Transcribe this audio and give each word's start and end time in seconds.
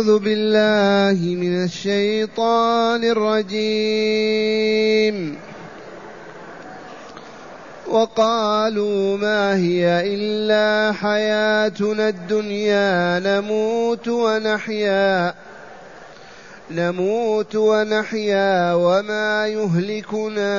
أعوذ 0.00 0.18
بالله 0.18 1.34
من 1.34 1.64
الشيطان 1.64 3.04
الرجيم. 3.04 4.56
وقالوا 7.88 9.16
ما 9.16 9.56
هي 9.56 10.14
إلا 10.14 10.92
حياتنا 10.92 12.08
الدنيا 12.08 13.18
نموت 13.18 14.08
ونحيا. 14.08 15.34
نموت 16.70 17.56
ونحيا 17.56 18.74
وما 18.74 19.46
يهلكنا 19.46 20.52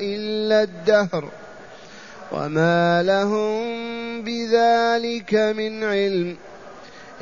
إلا 0.00 0.62
الدهر. 0.62 1.28
وما 2.32 3.02
لهم 3.02 3.62
بذلك 4.22 5.34
من 5.34 5.84
علم. 5.84 6.36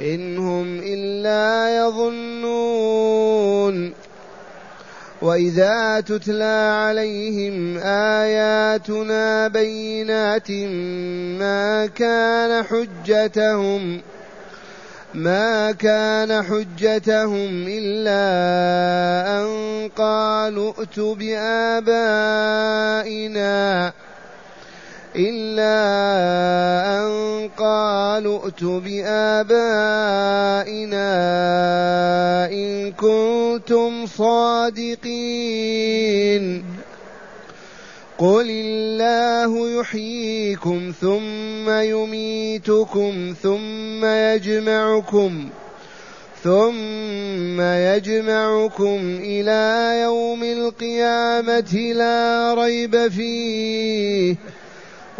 إن 0.01 0.39
هم 0.39 0.80
إلا 0.85 1.77
يظنون. 1.77 3.31
وإذا 5.23 6.00
تتلى 6.00 6.73
عليهم 6.85 7.79
آياتنا 7.85 9.49
بينات 9.49 10.50
ما 11.40 11.86
كان 11.86 12.64
حجتهم 12.64 14.00
ما 15.14 15.73
كان 15.73 16.43
حجتهم 16.43 17.64
إلا 17.68 18.21
أن 19.40 19.48
قالوا 19.96 20.73
ائتوا 20.79 21.14
بآبائنا 21.14 21.93
إلا 25.17 25.77
أن 26.99 27.11
قالوا 27.59 28.45
ائتوا 28.45 28.81
بآبائنا 28.81 29.71
إن 32.53 32.92
كنتم 32.92 34.07
صادقين. 34.07 35.51
قل 38.21 38.51
الله 38.51 39.81
يحييكم 39.81 40.93
ثم 41.01 41.71
يميتكم 41.71 43.34
ثم 43.43 44.05
يجمعكم 44.05 45.49
ثم 46.45 47.61
يجمعكم 47.61 49.21
إلى 49.23 50.01
يوم 50.03 50.43
القيامة 50.43 51.93
لا 51.95 52.55
ريب 52.55 53.09
فيه 53.09 54.37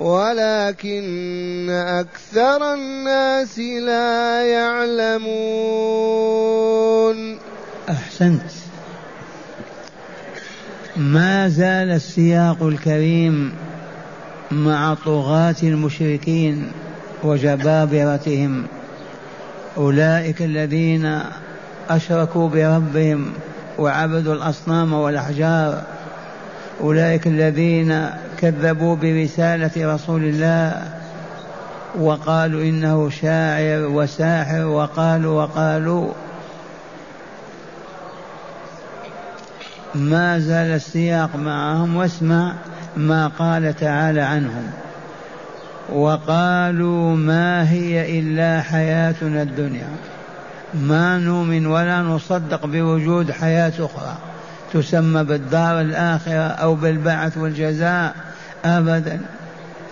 ولكن 0.01 1.71
أكثر 1.71 2.75
الناس 2.75 3.59
لا 3.59 4.43
يعلمون. 4.43 5.29
أحسنت. 7.91 8.51
ما 10.97 11.49
زال 11.49 11.91
السياق 11.91 12.63
الكريم 12.63 13.53
مع 14.51 14.95
طغاة 14.95 15.57
المشركين 15.63 16.73
وجبابرتهم. 17.23 18.67
أولئك 19.77 20.43
الذين 20.43 21.21
أشركوا 21.91 22.49
بربهم 22.49 23.33
وعبدوا 23.79 24.35
الأصنام 24.35 24.93
والأحجار. 24.93 25.83
أولئك 26.81 27.27
الذين 27.27 28.11
كذبوا 28.41 28.97
برسالة 28.97 29.95
رسول 29.95 30.25
الله 30.25 30.83
وقالوا 31.99 32.63
إنه 32.63 33.11
شاعر 33.11 33.87
وساحر 33.87 34.65
وقالوا 34.65 35.43
وقالوا 35.43 36.13
ما 39.95 40.39
زال 40.39 40.67
السياق 40.67 41.37
معهم 41.37 41.97
واسمع 41.97 42.53
ما 42.97 43.27
قال 43.27 43.77
تعالى 43.77 44.21
عنهم 44.21 44.71
وقالوا 45.93 47.17
ما 47.17 47.71
هي 47.71 48.21
إلا 48.21 48.63
حياتنا 48.63 49.43
الدنيا 49.43 49.89
ما 50.75 51.19
نؤمن 51.19 51.67
ولا 51.67 52.01
نصدق 52.03 52.67
بوجود 52.67 53.31
حياة 53.31 53.73
أخرى 53.79 54.17
تسمى 54.73 55.25
بالدار 55.25 55.81
الآخرة 55.81 56.49
أو 56.49 56.75
بالبعث 56.75 57.39
والجزاء 57.39 58.15
أبدا. 58.65 59.21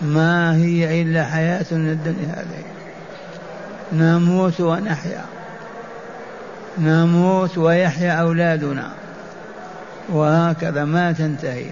ما 0.03 0.57
هي 0.57 1.03
إلا 1.03 1.25
حياتنا 1.25 1.93
الدنيا 1.93 2.35
هذه. 2.37 2.65
نموت 3.93 4.61
ونحيا. 4.61 5.25
نموت 6.79 7.59
ويحيا 7.59 8.13
أولادنا. 8.13 8.91
وهكذا 10.09 10.85
ما 10.85 11.13
تنتهي. 11.13 11.71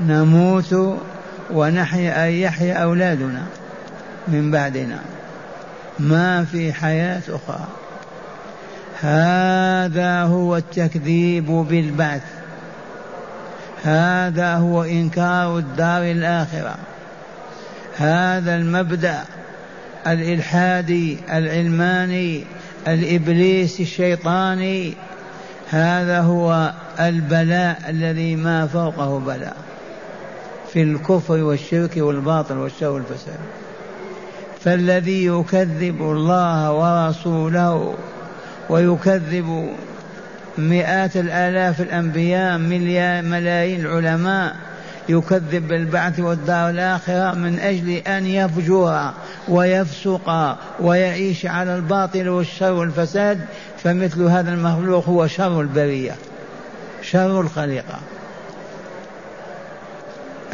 نموت 0.00 0.98
ونحيا 1.50 2.24
أي 2.24 2.40
يحيا 2.40 2.74
أولادنا 2.74 3.42
من 4.28 4.50
بعدنا. 4.50 4.98
ما 5.98 6.44
في 6.44 6.72
حياة 6.72 7.22
أخرى. 7.28 7.66
هذا 9.00 10.22
هو 10.22 10.56
التكذيب 10.56 11.46
بالبعث. 11.46 12.22
هذا 13.84 14.54
هو 14.54 14.82
إنكار 14.82 15.58
الدار 15.58 16.02
الآخرة. 16.02 16.74
هذا 17.96 18.56
المبدأ 18.56 19.24
الإلحادي 20.06 21.18
العلماني 21.32 22.44
الإبليسي 22.88 23.82
الشيطاني. 23.82 24.94
هذا 25.70 26.20
هو 26.20 26.72
البلاء 27.00 27.78
الذي 27.88 28.36
ما 28.36 28.66
فوقه 28.66 29.18
بلاء 29.18 29.56
في 30.72 30.82
الكفر 30.82 31.42
والشرك 31.42 31.96
والباطل 31.96 32.56
والشر 32.56 32.88
والفساد. 32.88 33.38
فالذي 34.60 35.26
يكذب 35.26 36.02
الله 36.02 36.72
ورسوله 36.72 37.94
ويكذب 38.70 39.68
مئات 40.58 41.16
الآلاف 41.16 41.80
الأنبياء 41.80 42.58
ملايين 43.22 43.80
العلماء 43.80 44.56
يكذب 45.08 45.68
بالبعث 45.68 46.20
والدار 46.20 46.70
الآخرة 46.70 47.34
من 47.34 47.58
أجل 47.58 47.90
أن 47.90 48.26
يفجر 48.26 49.10
ويفسق 49.48 50.56
ويعيش 50.80 51.46
على 51.46 51.76
الباطل 51.76 52.28
والشر 52.28 52.72
والفساد 52.72 53.40
فمثل 53.78 54.22
هذا 54.22 54.50
المخلوق 54.50 55.08
هو 55.08 55.26
شر 55.26 55.60
البرية 55.60 56.14
شر 57.02 57.40
الخليقة. 57.40 57.98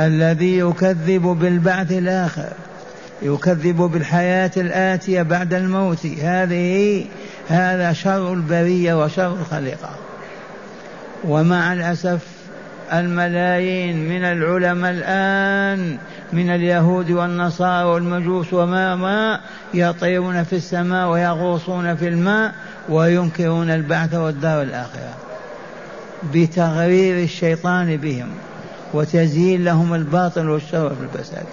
الذي 0.00 0.58
يكذب 0.58 1.22
بالبعث 1.22 1.92
الآخر 1.92 2.52
يكذب 3.22 3.76
بالحياة 3.76 4.50
الآتية 4.56 5.22
بعد 5.22 5.54
الموت 5.54 6.06
هذه 6.06 7.04
هذا 7.52 7.92
شر 7.92 8.32
البرية 8.32 9.04
وشر 9.04 9.32
الخليقة. 9.32 9.90
ومع 11.24 11.72
الأسف 11.72 12.20
الملايين 12.92 14.08
من 14.08 14.24
العلماء 14.24 14.90
الآن 14.90 15.98
من 16.32 16.50
اليهود 16.50 17.10
والنصارى 17.10 17.84
والمجوس 17.84 18.52
وما 18.52 18.96
ما 18.96 19.40
يطيرون 19.74 20.44
في 20.44 20.56
السماء 20.56 21.08
ويغوصون 21.08 21.96
في 21.96 22.08
الماء 22.08 22.52
وينكرون 22.88 23.70
البعث 23.70 24.14
والدار 24.14 24.62
الآخرة. 24.62 25.14
بتغرير 26.34 27.24
الشيطان 27.24 27.96
بهم 27.96 28.28
وتزيين 28.94 29.64
لهم 29.64 29.94
الباطل 29.94 30.48
والشر 30.48 30.94
في 30.94 31.18
الفساد. 31.18 31.46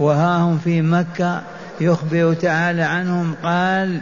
وها 0.00 0.36
هم 0.36 0.58
في 0.58 0.82
مكة 0.82 1.42
يخبر 1.80 2.34
تعالى 2.34 2.82
عنهم 2.82 3.34
قال 3.42 4.00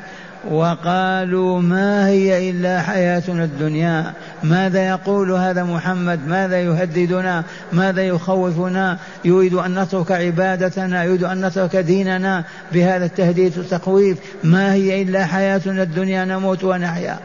وقالوا 0.48 1.60
ما 1.60 2.09
هي 2.09 2.50
إلا 2.50 2.82
حياتنا 2.82 3.44
الدنيا؟ 3.44 4.12
ماذا 4.42 4.88
يقول 4.88 5.30
هذا 5.30 5.65
محمد؟ 5.65 6.28
ماذا 6.28 6.60
يهددنا؟ 6.60 7.44
ماذا 7.72 8.03
يخوفنا؟ 8.03 8.98
يريد 9.24 9.54
أن 9.54 9.78
نترك 9.78 10.12
عبادتنا 10.12 11.04
يريد 11.04 11.24
أن 11.24 11.47
نترك 11.47 11.76
ديننا 11.76 12.44
بهذا 12.72 13.04
التهديد 13.04 13.59
والتخويف. 13.59 14.18
ما 14.44 14.72
هي 14.72 15.03
إلا 15.03 15.26
حياتنا 15.26 15.82
الدنيا؟ 15.82 16.24
نموت 16.24 16.65
ونحيا. 16.65 17.18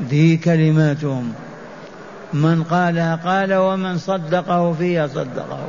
دي 0.00 0.36
كلماتهم. 0.36 1.32
من 2.32 2.62
قالها 2.62 3.16
قال 3.16 3.54
ومن 3.54 3.98
صدقه 3.98 4.72
فيها 4.72 5.06
صدقه. 5.06 5.66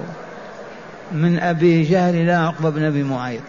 من 1.11 1.39
أبي 1.39 1.83
جهل 1.83 2.27
لا 2.27 2.37
عقبة 2.37 2.69
بن 2.69 2.83
أبي 2.83 3.03
معيط. 3.03 3.41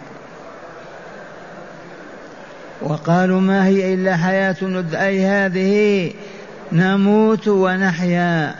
وقالوا 2.83 3.41
ما 3.41 3.67
هي 3.67 3.93
إلا 3.93 4.17
حياتنا 4.17 5.05
أي 5.05 5.25
هذه 5.25 6.13
نموت 6.71 7.47
ونحيا. 7.47 8.55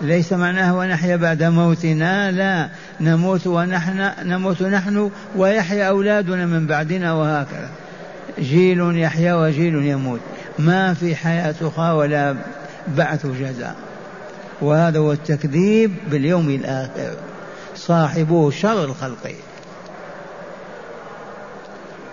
ليس 0.00 0.32
معناه 0.32 0.76
ونحيا 0.76 1.16
بعد 1.16 1.42
موتنا 1.42 2.30
لا. 2.30 2.68
نموت 3.00 3.46
ونحن 3.46 4.10
نموت 4.24 4.62
نحن 4.62 5.10
ويحيا 5.36 5.88
أولادنا 5.88 6.46
من 6.46 6.66
بعدنا 6.66 7.12
وهكذا. 7.12 7.70
جيل 8.38 8.98
يحيا 8.98 9.34
وجيل 9.34 9.74
يموت. 9.74 10.20
ما 10.58 10.94
في 10.94 11.16
حياة 11.16 11.54
أخرى 11.62 11.90
ولا 11.90 12.36
بعث 12.88 13.26
جزاء. 13.26 13.76
وهذا 14.60 14.98
هو 14.98 15.12
التكذيب 15.12 15.94
باليوم 16.10 16.50
الآخر. 16.50 17.16
صاحبه 17.76 18.50
شر 18.50 18.84
الخلق. 18.84 19.34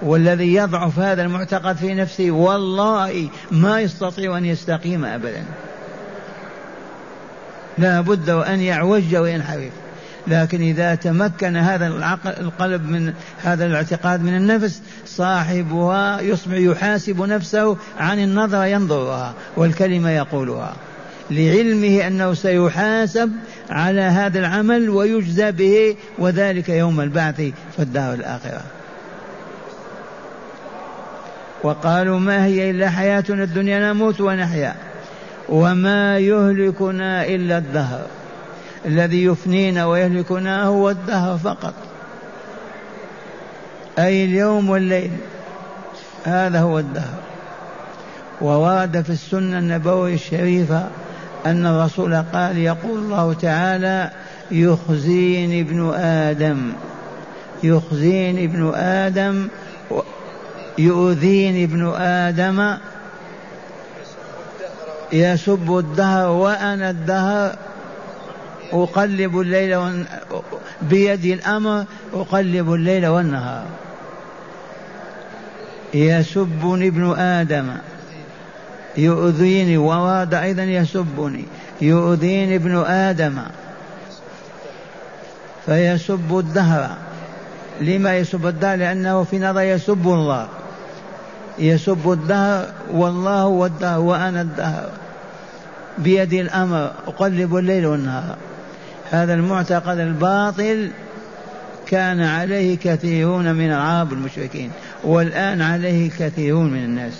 والذي 0.01 0.53
يضعف 0.53 1.00
هذا 1.00 1.21
المعتقد 1.21 1.75
في 1.75 1.94
نفسه 1.94 2.31
والله 2.31 3.30
ما 3.51 3.81
يستطيع 3.81 4.38
أن 4.38 4.45
يستقيم 4.45 5.06
أبدا. 5.06 5.44
لا 7.77 8.01
بد 8.01 8.30
وأن 8.30 8.59
يعوج 8.59 9.15
وينحرف. 9.15 9.71
لكن 10.27 10.62
إذا 10.62 10.95
تمكن 10.95 11.56
هذا 11.56 11.88
العقل 11.88 12.30
القلب 12.30 12.89
من 12.89 13.13
هذا 13.44 13.65
الاعتقاد 13.65 14.24
من 14.24 14.36
النفس 14.36 14.81
صاحبها 15.06 16.21
يصبح 16.21 16.53
يحاسب 16.53 17.21
نفسه 17.21 17.77
عن 18.00 18.19
النظر 18.19 18.65
ينظرها 18.65 19.33
والكلمة 19.57 20.09
يقولها. 20.09 20.74
لعلمه 21.31 22.07
أنه 22.07 22.33
سيحاسب 22.33 23.31
على 23.69 24.01
هذا 24.01 24.39
العمل 24.39 24.89
ويجزى 24.89 25.51
به 25.51 25.95
وذلك 26.19 26.69
يوم 26.69 27.01
البعث 27.01 27.36
في 27.75 27.80
الدار 27.80 28.13
الآخرة. 28.13 28.81
وقالوا 31.63 32.19
ما 32.19 32.46
هي 32.46 32.69
إلا 32.69 32.90
حياتنا 32.90 33.44
الدنيا 33.44 33.94
نموت 33.94 34.22
ونحيا. 34.22 34.75
وما 35.50 36.18
يهلكنا 36.18 37.25
إلا 37.25 37.58
الدهر. 37.58 38.02
الذي 38.86 39.24
يفنينا 39.24 39.86
ويهلكنا 39.86 40.63
هو 40.63 40.90
الدهر 40.90 41.38
فقط. 41.38 41.74
أي 44.00 44.25
اليوم 44.25 44.69
والليل. 44.69 45.12
هذا 46.24 46.60
هو 46.60 46.80
الدهر. 46.80 47.19
وورد 48.42 49.02
في 49.02 49.10
السنة 49.10 49.60
النبوية 49.60 50.13
الشريفة 50.13 50.88
أن 51.46 51.66
الرسول 51.66 52.16
قال 52.16 52.58
يقول 52.58 53.00
الله 53.00 53.34
تعالى 53.34 54.12
يخزيني 54.52 55.62
ابن 55.62 55.94
آدم. 55.96 56.74
يخزيني 57.63 58.46
ابن 58.46 58.72
آدم 58.75 59.48
يؤذيني 60.78 61.64
ابن 61.64 61.94
آدم 61.96 62.78
يسب 65.14 65.78
الدهر 65.78 66.30
وأنا 66.30 66.90
الدهر 66.90 67.56
أقلب 68.74 69.40
الليل 69.40 69.76
والن... 69.76 70.06
بيدي 70.82 71.34
الأمر 71.34 71.86
أقلب 72.14 72.74
الليل 72.74 73.08
والنهار. 73.08 73.66
يسبني 75.94 76.88
ابن 76.88 77.14
آدم. 77.18 77.78
يؤذيني 78.98 79.78
وورد 79.78 80.34
أيضا 80.34 80.64
يسبني. 80.64 81.46
يؤذيني 81.82 82.56
ابن 82.56 82.78
آدم. 82.78 83.42
فيسب 85.66 86.38
الدهر. 86.38 86.90
لما 87.82 88.18
يسب 88.18 88.48
الدهر؟ 88.48 88.78
لأنه 88.78 89.24
في 89.24 89.40
نظر 89.40 89.62
يسب 89.62 90.08
الله. 90.08 90.48
يسب 91.59 92.12
الدهر 92.12 92.65
والله 92.92 93.42
هو 93.42 93.65
الدهر 93.65 94.00
وأنا 94.00 94.42
الدهر. 94.42 94.89
بيدي 95.98 96.42
الأمر 96.42 96.92
أقلب 97.07 97.56
الليل 97.56 97.86
والنهار. 97.86 98.38
هذا 99.12 99.33
المعتقد 99.33 100.00
الباطل 100.00 100.92
كان 101.88 102.21
عليه 102.21 102.77
كثيرون 102.77 103.56
من 103.56 103.71
العرب 103.71 104.13
المشركين 104.13 104.71
والآن 105.03 105.62
عليه 105.62 106.09
كثيرون 106.19 106.69
من 106.69 106.83
الناس. 106.83 107.13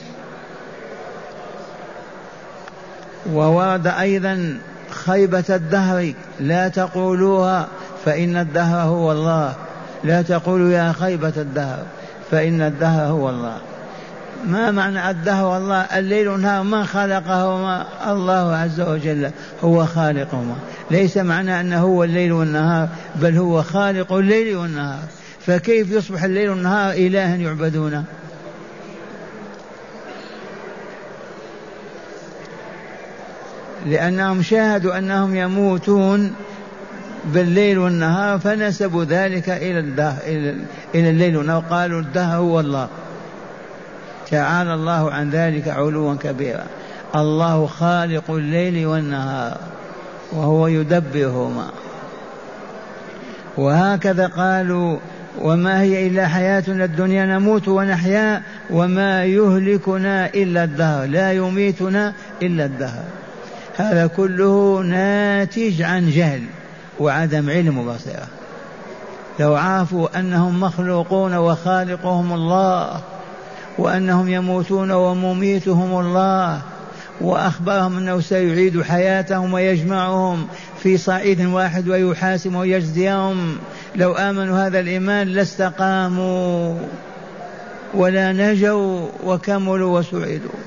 وورد 3.33 3.87
أيضا 3.87 4.57
خيبة 4.89 5.43
الدهر 5.49 6.13
لا 6.39 6.67
تقولوها 6.67 7.67
فإن 8.05 8.37
الدهر 8.37 8.87
هو 8.87 9.11
الله. 9.11 9.55
لا 10.03 10.21
تقولوا 10.21 10.71
يا 10.71 10.91
خيبة 10.91 11.33
الدهر 11.37 11.83
فإن 12.31 12.61
الدهر 12.61 13.11
هو 13.11 13.29
الله. 13.29 13.57
ما 14.47 14.71
معنى 14.71 15.09
الدهر 15.09 15.57
الله 15.57 15.81
الليل 15.81 16.27
والنهار 16.27 16.63
من 16.63 16.85
خلقهما 16.85 17.85
الله 18.07 18.55
عز 18.55 18.81
وجل 18.81 19.31
هو 19.63 19.85
خالقهما 19.85 20.55
ليس 20.91 21.17
معنى 21.17 21.59
أنه 21.59 21.79
هو 21.79 22.03
الليل 22.03 22.31
والنهار 22.31 22.89
بل 23.15 23.38
هو 23.38 23.63
خالق 23.63 24.13
الليل 24.13 24.57
والنهار. 24.57 25.03
فكيف 25.45 25.91
يصبح 25.91 26.23
الليل 26.23 26.49
والنهار 26.49 26.93
إلها 26.93 27.35
يعبدونه؟ 27.35 28.03
لأنهم 33.85 34.41
شاهدوا 34.41 34.97
أنهم 34.97 35.35
يموتون 35.35 36.33
بالليل 37.25 37.77
والنهار 37.77 38.39
فنسبوا 38.39 39.03
ذلك 39.03 39.49
إلى 39.49 39.79
الدهر 39.79 40.17
إلى 40.95 41.09
الليل 41.09 41.38
والنهار. 41.38 41.63
قالوا 41.69 42.01
الدهر 42.01 42.38
هو 42.38 42.59
الله. 42.59 42.89
تعالى 44.31 44.73
الله 44.73 45.11
عن 45.11 45.29
ذلك 45.29 45.67
علوا 45.67 46.15
كبيرا. 46.15 46.63
الله 47.15 47.67
خالق 47.67 48.31
الليل 48.31 48.85
والنهار 48.85 49.57
وهو 50.31 50.67
يدبرهما. 50.67 51.69
وهكذا 53.57 54.27
قالوا 54.27 54.97
وما 55.41 55.81
هي 55.81 56.07
إلا 56.07 56.27
حياتنا 56.27 56.85
الدنيا 56.85 57.25
نموت 57.25 57.67
ونحيا 57.67 58.41
وما 58.69 59.25
يهلكنا 59.25 60.25
إلا 60.27 60.63
الدهر 60.63 61.05
لا 61.05 61.31
يميتنا 61.31 62.13
إلا 62.41 62.65
الدهر. 62.65 63.03
هذا 63.77 64.07
كله 64.07 64.81
ناتج 64.85 65.81
عن 65.81 66.09
جهل 66.09 66.41
وعدم 66.99 67.49
علم 67.49 67.77
وبصيرة 67.77 68.27
لو 69.39 69.55
عرفوا 69.55 70.19
أنهم 70.19 70.59
مخلوقون 70.59 71.35
وخالقهم 71.35 72.33
الله 72.33 73.01
وأنهم 73.81 74.29
يموتون 74.29 74.91
ومميتهم 74.91 75.99
الله 75.99 76.61
وأخبرهم 77.21 77.97
أنه 77.97 78.19
سيعيد 78.19 78.81
حياتهم 78.81 79.53
ويجمعهم 79.53 80.47
في 80.79 80.97
صعيد 80.97 81.45
واحد 81.45 81.89
ويحاسب 81.89 82.55
ويجزيهم. 82.55 83.57
لو 83.95 84.13
آمنوا 84.13 84.67
هذا 84.67 84.79
الإيمان 84.79 85.27
لاستقاموا 85.27 86.75
ولا 87.93 88.31
نجوا 88.31 89.07
وكملوا 89.23 89.99
وسعدوا. 89.99 90.59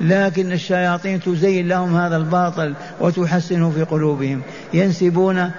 لكن 0.00 0.52
الشياطين 0.52 1.20
تزين 1.20 1.68
لهم 1.68 1.96
هذا 1.96 2.16
الباطل 2.16 2.74
وتحسنه 3.00 3.70
في 3.70 3.82
قلوبهم. 3.82 4.42
ينسبون 4.74 5.50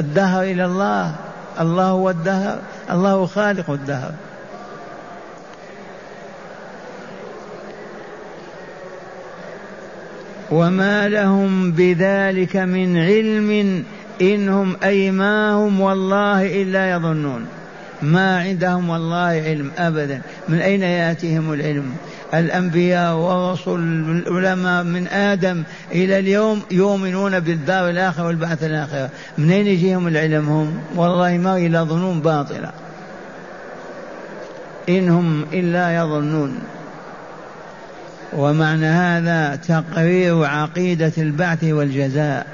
الدهر 0.00 0.42
إلى 0.42 0.64
الله. 0.64 1.14
الله 1.60 1.88
هو 1.88 2.10
الدهر. 2.10 2.58
الله 2.90 3.26
خالق 3.26 3.70
الدهر. 3.70 4.12
وما 10.52 11.08
لهم 11.08 11.72
بذلك 11.72 12.56
من 12.56 12.96
علم 12.96 13.82
إنهم 14.20 14.76
أي 14.84 15.10
ما 15.10 15.52
هم 15.52 15.80
والله 15.80 16.62
إلا 16.62 16.90
يظنون. 16.90 17.46
ما 18.02 18.38
عندهم 18.40 18.88
والله 18.88 19.42
علم 19.46 19.70
أبدا. 19.78 20.20
من 20.48 20.58
أين 20.58 20.82
يأتيهم 20.82 21.52
العلم؟ 21.52 21.84
الأنبياء 22.34 23.16
ورسل 23.16 23.70
العلماء 24.26 24.84
من 24.84 25.06
آدم 25.08 25.62
إلى 25.92 26.18
اليوم 26.18 26.62
يؤمنون 26.70 27.40
بالدار 27.40 27.90
الآخرة 27.90 28.26
والبعث 28.26 28.64
الآخرة. 28.64 29.10
من 29.38 29.50
أين 29.50 29.66
يجيهم 29.66 30.08
العلم 30.08 30.48
هم؟ 30.48 30.78
والله 30.96 31.38
ما 31.38 31.56
إلا 31.58 31.84
ظنون 31.84 32.20
باطلة 32.20 32.70
إنهم 34.88 35.44
إلا 35.52 35.96
يظنون. 35.96 36.58
ومعنى 38.36 38.86
هذا 38.86 39.56
تقرير 39.56 40.44
عقيدة 40.44 41.12
البعث 41.18 41.64
والجزاء. 41.64 42.46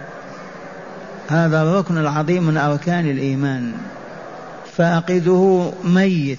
هذا 1.28 1.62
الركن 1.62 1.98
العظيم 1.98 2.46
من 2.46 2.56
أركان 2.56 3.10
الإيمان. 3.10 3.72
فاقده 4.76 5.70
ميت. 5.84 6.38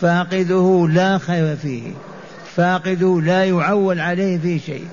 فاقده 0.00 0.88
لا 0.90 1.18
خير 1.18 1.56
فيه. 1.56 1.90
فاقده 2.56 3.20
لا 3.20 3.44
يعول 3.44 4.00
عليه 4.00 4.38
في 4.38 4.58
شيء. 4.58 4.86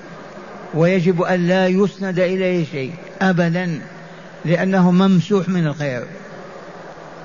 ويجب 0.74 1.22
أن 1.22 1.46
لا 1.46 1.66
يسند 1.66 2.18
إليه 2.18 2.64
شيء 2.64 2.92
أبدا 3.22 3.80
لأنه 4.44 4.90
ممسوح 4.90 5.48
من 5.48 5.66
الخير. 5.66 6.02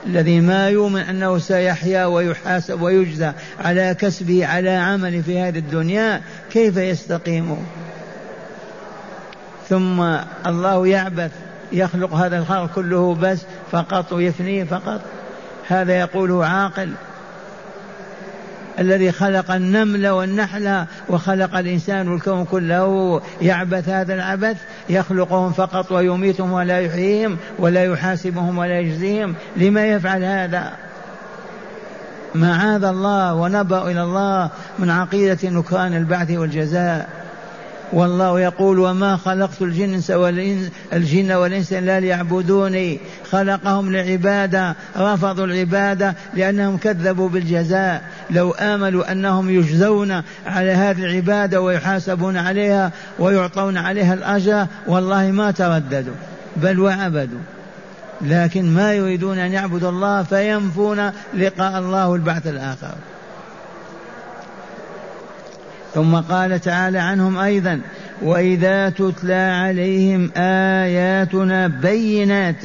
الذي 0.06 0.40
ما 0.40 0.70
يؤمن 0.70 1.02
أنه 1.02 1.38
سيحيا 1.38 2.06
ويحاسب 2.06 2.82
ويجزى 2.82 3.32
على 3.60 3.96
كسبه 4.00 4.46
على 4.46 4.70
عمله 4.70 5.22
في 5.22 5.40
هذه 5.40 5.58
الدنيا 5.60 6.22
كيف 6.52 6.78
يستقيم؟ 6.78 7.58
ثم 9.70 10.02
الله 10.46 10.88
يعبث 10.88 11.32
يخلق 11.72 12.14
هذا 12.14 12.38
الخلق 12.38 12.74
كله 12.76 13.16
بس 13.16 13.40
فقط 13.72 14.14
ويفنيه 14.14 14.64
فقط. 14.64 15.02
هذا 15.68 16.00
يقوله 16.00 16.46
عاقل. 16.46 16.90
الذي 18.80 19.12
خلق 19.12 19.52
النمل 19.52 20.08
والنحل 20.08 20.86
وخلق 21.10 21.58
الإنسان 21.58 22.08
والكون 22.08 22.46
كله 22.46 23.22
يعبث 23.42 23.90
هذا 23.90 24.14
العبث 24.14 24.58
يخلقهم 24.90 25.52
فقط 25.52 25.92
ويميتهم 25.92 26.52
ولا 26.52 26.80
يحييهم 26.80 27.38
ولا 27.60 27.84
يحاسبهم 27.84 28.58
ولا 28.58 28.80
يجزيهم. 28.80 29.36
لما 29.58 29.88
يفعل 29.88 30.24
هذا؟ 30.24 30.72
معاذ 32.36 32.84
الله 32.84 33.34
ونبأ 33.34 33.92
إلى 33.92 34.04
الله 34.04 34.50
من 34.80 34.90
عقيدة 34.90 35.50
نكران 35.50 35.94
البعث 35.94 36.32
والجزاء. 36.32 37.21
والله 37.94 38.40
يقول 38.40 38.80
وما 38.80 39.18
خلقت 39.18 39.62
الجن 39.62 40.02
والإنس 40.16 40.72
الجن 40.94 41.32
والإنس 41.32 41.74
إلا 41.74 42.00
ليعبدوني. 42.00 43.00
خلقهم 43.32 43.92
لعبادة 43.92 44.76
رفضوا 44.98 45.46
العبادة 45.46 46.16
لأنهم 46.34 46.78
كذبوا 46.78 47.30
بالجزاء. 47.30 48.02
لو 48.30 48.52
آملوا 48.52 49.12
أنهم 49.12 49.50
يجزون 49.50 50.22
على 50.46 50.72
هذه 50.72 51.06
العبادة 51.06 51.62
ويحاسبون 51.62 52.38
عليها 52.38 52.92
ويعطون 53.20 53.78
عليها 53.78 54.14
الأجر 54.14 54.68
والله 54.88 55.32
ما 55.32 55.52
ترددوا 55.52 56.16
بل 56.56 56.80
وعبدوا. 56.80 57.40
لكن 58.22 58.74
ما 58.74 58.94
يريدون 58.94 59.38
أن 59.38 59.52
يعبدوا 59.52 59.90
الله 59.90 60.24
فينفون 60.24 61.12
لقاء 61.34 61.80
الله 61.80 62.16
البعث 62.16 62.48
الآخر. 62.48 62.96
ثم 65.94 66.16
قال 66.16 66.62
تعالى 66.62 67.00
عنهم 67.00 67.38
أيضا 67.38 67.82
وإذا 68.22 68.90
تتلى 68.90 69.34
عليهم 69.34 70.32
آياتنا 70.38 71.68
بينات 71.68 72.56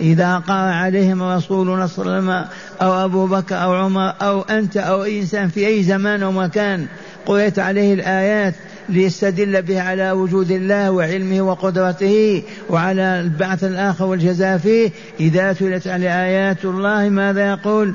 إذا 0.00 0.38
قرأ 0.38 0.72
عليهم 0.72 1.22
رسولنا 1.22 1.86
صلى 1.86 2.04
الله 2.04 2.14
عليه 2.14 2.22
وسلم 2.22 2.48
أو 2.82 3.04
أبو 3.04 3.26
بكر 3.26 3.62
أو 3.62 3.74
عمر 3.74 4.14
أو 4.22 4.42
أنت 4.42 4.76
أو 4.76 5.04
أي 5.04 5.20
إنسان 5.20 5.48
في 5.48 5.66
أي 5.66 5.82
زمان 5.82 6.22
أو 6.22 6.32
مكان 6.32 6.86
قرأت 7.26 7.58
عليه 7.58 7.94
الآيات 7.94 8.54
ليستدل 8.88 9.62
به 9.62 9.82
على 9.82 10.10
وجود 10.10 10.50
الله 10.50 10.90
وعلمه 10.90 11.42
وقدرته 11.42 12.42
وعلى 12.70 13.20
البعث 13.20 13.64
الآخر 13.64 14.04
والجزاء 14.04 14.58
فيه. 14.58 14.90
إذا 15.20 15.52
تلت 15.52 15.88
على 15.88 16.24
آيات 16.24 16.64
الله 16.64 17.08
ماذا 17.08 17.48
يقول؟ 17.48 17.94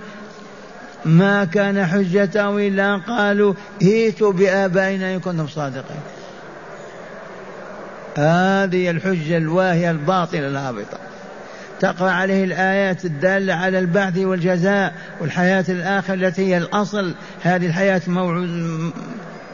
ما 1.05 1.45
كان 1.45 1.85
حجتهم 1.85 2.57
إلا 2.57 2.97
قالوا 2.97 3.53
ائتوا 3.81 4.31
بآبائنا 4.31 5.13
إن 5.15 5.19
كنتم 5.19 5.47
صادقين. 5.47 6.01
هذه 8.17 8.89
الحجة 8.89 9.37
الواهية 9.37 9.91
الباطلة 9.91 10.47
الهابطة. 10.47 10.97
تقرأ 11.79 12.11
عليه 12.11 12.43
الآيات 12.43 13.05
الدالة 13.05 13.53
على 13.53 13.79
البعث 13.79 14.17
والجزاء 14.17 14.93
والحياة 15.21 15.65
الآخرة 15.69 16.13
التي 16.13 16.47
هي 16.47 16.57
الأصل. 16.57 17.13
هذه 17.43 17.65
الحياة 17.65 18.01
موعود 18.07 18.91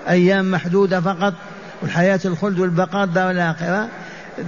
أيام 0.10 0.52
محدودة 0.52 1.02
فقط 1.02 1.34
والحياة 1.82 2.20
الخلد 2.26 2.60
والبقاء 2.60 3.04
الدار 3.04 3.32
الآخرة. 3.32 3.88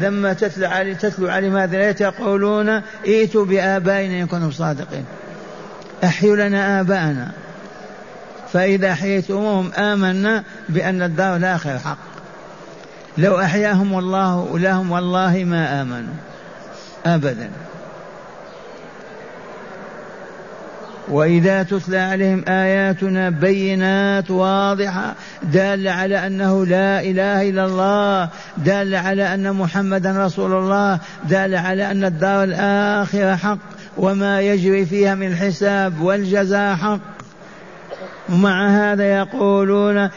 ثم 0.01 0.31
تتلو 0.31 0.93
تتلو 0.93 1.29
عليهم 1.29 1.57
هذه 1.57 1.75
الآيات 1.75 2.01
يقولون 2.01 2.81
ائتوا 3.07 3.45
بآبائنا 3.45 4.21
إن 4.21 4.27
كنتم 4.27 4.51
صادقين. 4.51 5.05
أحيوا 6.03 6.35
لنا 6.35 6.79
آباءنا. 6.79 7.31
فإذا 8.53 8.91
أحييتموهم 8.91 9.71
آمنا 9.73 10.43
بأن 10.69 11.01
الدار 11.01 11.35
الآخرة 11.35 11.77
حق. 11.77 11.97
لو 13.17 13.39
أحياهم 13.39 13.99
الله 13.99 14.59
لهم 14.59 14.91
والله 14.91 15.43
ما 15.43 15.81
آمنوا. 15.81 16.13
أبدا. 17.05 17.49
وإذا 21.09 21.63
تتلى 21.63 21.97
عليهم 21.97 22.43
آياتنا 22.47 23.29
بينات 23.29 24.31
واضحة 24.31 25.15
دالة 25.43 25.91
على 25.91 26.27
أنه 26.27 26.65
لا 26.65 27.01
إله 27.01 27.49
إلا 27.49 27.65
الله 27.65 28.29
دالة 28.57 28.97
على 28.97 29.33
أن 29.33 29.53
محمدا 29.53 30.25
رسول 30.25 30.53
الله 30.53 30.99
دالة 31.29 31.59
على 31.59 31.91
أن 31.91 32.03
الدار 32.03 32.43
الآخرة 32.43 33.35
حق. 33.35 33.57
وما 33.97 34.41
يجري 34.41 34.85
فيها 34.85 35.15
من 35.15 35.27
الحساب 35.27 36.01
والجزاء 36.01 36.75
حق. 36.75 36.99
ومع 38.29 38.67
هذا 38.69 39.17
يقولون 39.17 40.09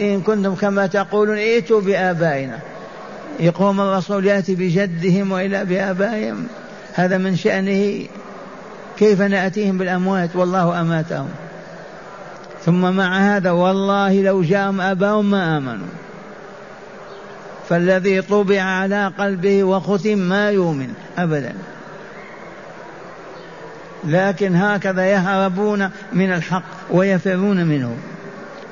إن 0.00 0.20
كنتم 0.20 0.54
كما 0.54 0.86
تقولون 0.86 1.36
ائتوا 1.36 1.80
بآبائنا. 1.80 2.58
يقوم 3.40 3.80
الرسول 3.80 4.26
يأتي 4.26 4.54
بجدهم 4.54 5.32
وإلى 5.32 5.64
بآبائهم. 5.64 6.46
هذا 6.94 7.18
من 7.18 7.36
شأنه. 7.36 8.06
كيف 8.98 9.22
نأتيهم 9.22 9.78
بالأموات؟ 9.78 10.36
والله 10.36 10.80
أماتهم. 10.80 11.28
ثم 12.64 12.96
مع 12.96 13.36
هذا 13.36 13.50
والله 13.50 14.22
لو 14.22 14.42
جاءهم 14.42 14.80
أباهم 14.80 15.30
ما 15.30 15.56
آمنوا. 15.56 15.86
فالذي 17.68 18.22
طبع 18.22 18.62
على 18.62 19.12
قلبه 19.18 19.64
وختم 19.64 20.18
ما 20.18 20.50
يؤمن 20.50 20.88
أبدا. 21.18 21.54
لكن 24.04 24.56
هكذا 24.56 25.04
يهربون 25.06 25.90
من 26.12 26.32
الحق 26.32 26.62
ويفرون 26.90 27.64
منه. 27.66 27.96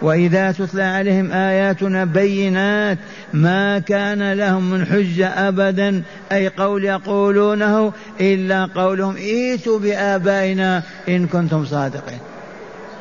وإذا 0.02 0.52
تتلى 0.52 0.82
عليهم 0.82 1.32
آياتنا 1.32 2.04
بينات 2.04 2.98
ما 3.32 3.78
كان 3.78 4.32
لهم 4.32 4.70
من 4.70 4.86
حجة 4.86 5.48
ابدا 5.48 6.02
أي 6.32 6.48
قول 6.48 6.84
يقولونه 6.84 7.92
إلا 8.20 8.64
قولهم 8.64 9.16
ائتوا 9.16 9.78
بآبائنا 9.78 10.82
إن 11.08 11.26
كنتم 11.26 11.66
صادقين. 11.66 12.18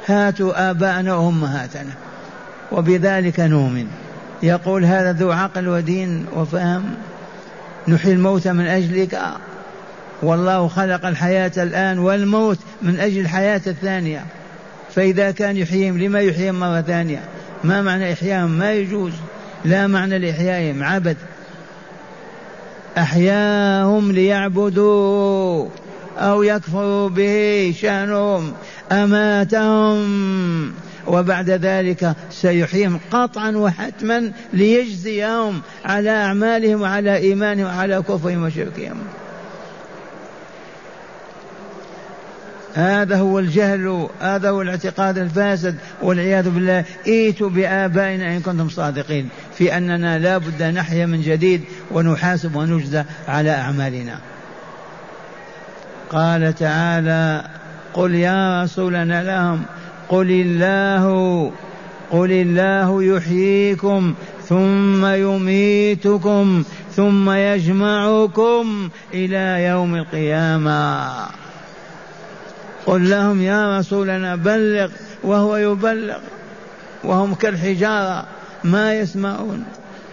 هاتوا 0.08 0.70
آباءنا 0.70 1.16
وأمهاتنا 1.16 1.92
وبذلك 2.72 3.40
نؤمن. 3.40 3.88
يقول 4.44 4.86
هذا 4.86 5.14
ذو 5.14 5.32
عقل 5.32 5.68
ودين 5.68 6.26
وفهم 6.36 6.84
نحيي 7.88 8.14
الموت 8.14 8.48
من 8.48 8.66
أجلك. 8.66 9.20
والله 10.22 10.68
خلق 10.68 11.06
الحياة 11.06 11.52
الآن 11.58 12.00
والموت 12.00 12.58
من 12.82 13.00
أجل 13.00 13.20
الحياة 13.20 13.62
الثانية. 13.68 14.26
فإذا 14.96 15.32
كان 15.32 15.58
يحييهم 15.58 15.98
لما 15.98 16.20
يحييهم 16.20 16.60
مرة 16.60 16.82
ثانية؟ 16.82 17.24
ما 17.64 17.82
معنى 17.82 18.14
إحياهم 18.14 18.52
ما 18.52 18.74
يجوز. 18.74 19.14
لا 19.66 19.88
معنى 19.88 20.20
لإحيائهم 20.20 20.84
عبد. 20.84 21.18
أحياهم 22.98 24.12
ليعبدوا 24.12 25.68
أو 26.18 26.44
يكفروا 26.44 27.10
به 27.10 27.74
شأنهم 27.82 28.54
أماتهم. 28.92 30.74
وبعد 31.08 31.50
ذلك 31.50 32.16
سيحييهم 32.32 33.00
قطعا 33.12 33.52
وحتما 33.52 34.32
ليجزيهم 34.54 35.62
على 35.86 36.10
أعمالهم 36.10 36.82
وعلى 36.82 37.18
إيمانهم 37.18 37.66
وعلى 37.66 38.02
كفرهم 38.02 38.44
وشركهم. 38.44 38.98
هذا 42.74 43.18
هو 43.18 43.40
الجهل 43.40 44.08
هذا 44.22 44.50
هو 44.50 44.62
الاعتقاد 44.62 45.18
الفاسد 45.18 45.76
والعياذ 46.02 46.50
بالله. 46.50 46.86
إيتوا 47.08 47.50
بآبائنا 47.50 48.36
إن 48.36 48.40
كنتم 48.40 48.70
صادقين 48.70 49.30
في 49.58 49.78
أننا 49.78 50.20
لا 50.20 50.38
بد 50.38 50.64
نحيا 50.64 51.06
من 51.06 51.22
جديد 51.22 51.62
ونحاسب 51.92 52.56
ونجزى 52.56 53.04
على 53.28 53.52
أعمالنا. 53.52 54.20
قال 56.10 56.56
تعالى 56.56 57.44
قل 57.94 58.16
يا 58.16 58.64
رسولنا 58.64 59.24
لهم 59.24 59.62
قل 60.10 60.32
الله 60.32 61.52
قل 62.12 62.32
الله 62.32 63.04
يحييكم 63.04 64.14
ثم 64.50 65.06
يميتكم 65.06 66.64
ثم 66.96 67.32
يجمعكم 67.32 68.90
إلى 69.14 69.64
يوم 69.64 69.96
القيامة. 69.96 71.47
قل 72.88 73.10
لهم 73.10 73.42
يا 73.42 73.80
رسولنا 73.80 74.36
بلغ 74.36 74.90
وهو 75.24 75.58
يبلغ 75.58 76.18
وهم 77.04 77.34
كالحجارة 77.36 78.26
ما 78.64 78.94
يسمعون. 78.94 79.64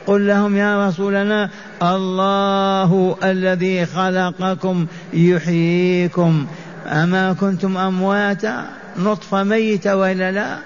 قل 0.06 0.26
لهم 0.26 0.56
يا 0.56 0.88
رسولنا 0.88 1.50
الله 1.82 3.16
الذي 3.22 3.86
خلقكم 3.86 4.86
يحييكم. 5.12 6.46
أما 6.86 7.32
كنتم 7.32 7.76
أمواتا 7.76 8.66
نطفة 8.98 9.42
ميتة 9.42 9.96
وإلا 9.96 10.32
لا 10.32 10.56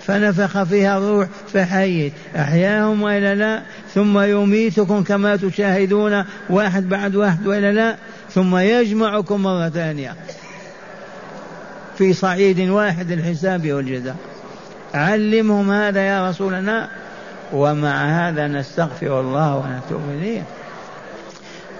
فنفخ 0.00 0.62
فيها 0.62 0.98
الروح 0.98 1.28
فحيت 1.52 2.12
أحياهم 2.36 3.02
وإلا 3.02 3.34
لا 3.34 3.62
ثم 3.94 4.18
يميتكم 4.18 5.02
كما 5.02 5.36
تشاهدون 5.36 6.24
واحد 6.50 6.88
بعد 6.88 7.16
واحد 7.16 7.46
وإلا 7.46 7.72
لا 7.72 7.96
ثم 8.30 8.56
يجمعكم 8.56 9.42
مرة 9.42 9.68
ثانية. 9.68 10.16
في 11.98 12.12
صعيد 12.12 12.60
واحد 12.60 13.10
الحساب 13.10 13.72
والجزاء. 13.72 14.16
علمهم 14.94 15.70
هذا 15.70 16.00
يا 16.00 16.30
رسولنا؟ 16.30 16.88
ومع 17.52 18.28
هذا 18.28 18.46
نستغفر 18.46 19.20
الله 19.20 19.56
ونتوب 19.56 20.02
إليه. 20.10 20.42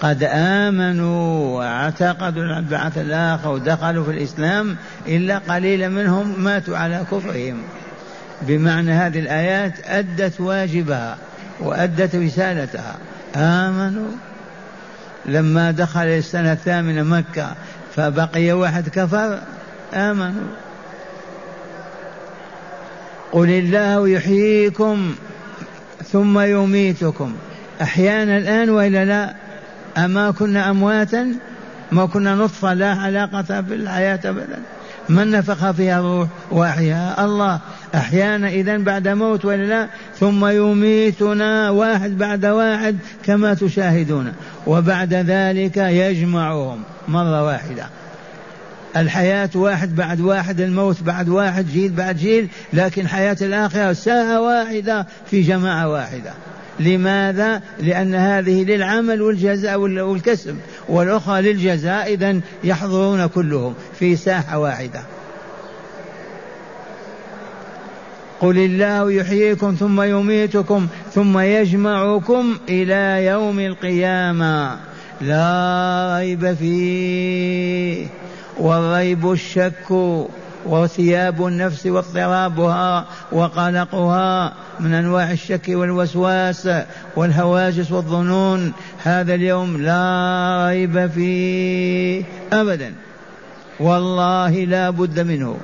قد 0.01 0.29
آمنوا 0.33 1.57
واعتقدوا 1.57 2.59
البعث 2.59 2.99
الآخر 2.99 3.49
ودخلوا 3.49 4.05
في 4.05 4.11
الإسلام 4.11 4.77
إلا 5.07 5.39
قليلا 5.39 5.89
منهم 5.89 6.45
ماتوا 6.45 6.77
على 6.77 7.05
كفرهم. 7.13 7.63
بمعنى 8.43 8.93
هذه 8.93 9.19
الآيات 9.19 9.73
أدت 9.87 10.41
واجبها 10.41 11.17
وأدت 11.61 12.15
رسالتها. 12.15 12.97
آمنوا. 13.37 14.11
لما 15.27 15.71
دخل 15.71 16.07
السنة 16.07 16.53
الثامنة 16.53 17.03
مكة 17.03 17.55
فبقي 17.97 18.53
واحد 18.53 18.89
كفر 18.89 19.39
آمنوا 19.95 20.49
قل 23.33 23.51
الله 23.51 24.09
يحييكم 24.09 25.15
ثم 26.13 26.39
يميتكم. 26.39 27.33
أحيانا 27.83 28.39
الآن 28.39 28.71
وإلا 28.71 29.05
لا. 29.05 29.35
أما 30.05 30.31
كنا 30.31 30.71
أمواتا 30.71 31.35
ما 31.93 32.07
كنا 32.07 32.35
نطفة 32.35 32.75
لا 32.75 32.93
علاقة 32.93 33.61
بالحياة 33.61 34.21
أبدا. 34.25 34.59
من 35.09 35.31
نفخ 35.31 35.71
فيها 35.71 36.01
الروح؟ 36.01 36.29
وأحياها 36.51 37.25
الله. 37.25 37.61
أحيانا 37.95 38.49
إذا 38.49 38.77
بعد 38.77 39.09
موت 39.09 39.45
ولا 39.45 39.65
لا. 39.65 39.89
ثم 40.21 40.47
يميتنا 40.47 41.71
واحد 41.71 42.19
بعد 42.19 42.47
واحد 42.47 42.97
كما 43.25 43.55
تشاهدون. 43.55 44.33
وبعد 44.67 45.15
ذلك 45.15 45.77
يجمعهم 45.77 46.83
مرة 47.09 47.45
واحدة. 47.45 47.87
الحياة 48.97 49.51
واحد 49.55 49.97
بعد 49.97 50.21
واحد 50.21 50.61
الموت 50.61 51.03
بعد 51.03 51.29
واحد 51.29 51.67
جيل 51.67 51.93
بعد 51.93 52.17
جيل 52.17 52.49
لكن 52.73 53.09
حياة 53.09 53.37
الآخرة 53.43 53.93
ساعة 53.93 54.41
واحدة 54.41 55.07
في 55.31 55.43
جماعة 55.43 55.89
واحدة. 55.89 56.33
لماذا؟ 56.81 57.63
لأن 57.81 58.15
هذه 58.15 58.65
للعمل 58.65 59.23
والجزاء 59.23 59.81
والكسب 59.81 60.57
والأخرى 60.89 61.43
للجزاء 61.43 62.15
إذا 62.15 62.41
يحضرون 62.65 63.27
كلهم 63.27 63.75
في 63.99 64.17
ساحة 64.17 64.59
واحدة. 64.59 65.01
قل 68.41 68.59
الله 68.59 69.13
يحييكم 69.13 69.77
ثم 69.81 70.03
يميتكم 70.03 70.87
ثم 71.15 71.39
يجمعكم 71.39 72.59
إلى 72.69 73.27
يوم 73.27 73.61
القيامة. 73.61 74.77
لا 75.21 76.17
ريب 76.19 76.55
فيه. 76.55 78.07
والريب 78.59 79.33
الشك 79.33 79.91
وثياب 80.67 81.47
النفس 81.47 81.87
واضطرابها 81.87 83.05
وقلقها 83.33 84.53
من 84.81 84.95
أنواع 84.95 85.31
الشك 85.31 85.69
والوسواس 85.69 86.69
والهواجس 87.17 87.93
والظنون. 87.93 88.73
هذا 89.05 89.35
اليوم 89.35 89.83
لا 89.83 90.67
ريب 90.69 91.07
فيه 91.07 92.25
ابدا. 92.53 92.95
والله 93.81 94.51
لا 94.51 94.91
بد 94.91 95.21
منه. 95.21 95.57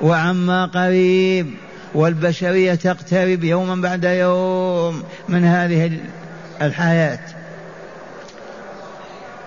وعما 0.00 0.66
قريب 0.66 1.46
والبشرية 1.94 2.74
تقترب 2.74 3.44
يوما 3.44 3.74
بعد 3.74 4.04
يوم 4.04 5.02
من 5.28 5.44
هذه 5.44 5.98
الحياة. 6.62 7.18